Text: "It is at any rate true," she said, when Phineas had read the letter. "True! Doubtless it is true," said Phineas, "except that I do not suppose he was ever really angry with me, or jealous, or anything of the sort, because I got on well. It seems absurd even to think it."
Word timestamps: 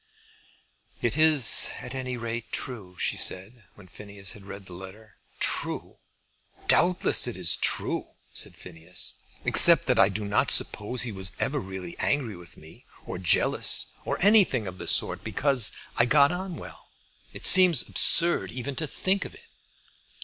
"It 0.99 1.15
is 1.15 1.69
at 1.77 1.93
any 1.93 2.17
rate 2.17 2.51
true," 2.51 2.97
she 2.97 3.17
said, 3.17 3.65
when 3.75 3.87
Phineas 3.87 4.31
had 4.31 4.47
read 4.47 4.65
the 4.65 4.73
letter. 4.73 5.17
"True! 5.39 5.97
Doubtless 6.67 7.27
it 7.27 7.37
is 7.37 7.55
true," 7.55 8.07
said 8.33 8.55
Phineas, 8.57 9.17
"except 9.45 9.85
that 9.85 9.99
I 9.99 10.09
do 10.09 10.25
not 10.25 10.49
suppose 10.49 11.03
he 11.03 11.11
was 11.11 11.33
ever 11.39 11.59
really 11.59 11.95
angry 11.99 12.35
with 12.35 12.57
me, 12.57 12.83
or 13.05 13.19
jealous, 13.19 13.91
or 14.03 14.17
anything 14.25 14.65
of 14.65 14.79
the 14.79 14.87
sort, 14.87 15.23
because 15.23 15.71
I 15.95 16.05
got 16.05 16.31
on 16.31 16.55
well. 16.55 16.89
It 17.31 17.45
seems 17.45 17.83
absurd 17.87 18.51
even 18.51 18.75
to 18.77 18.87
think 18.87 19.23
it." 19.23 19.39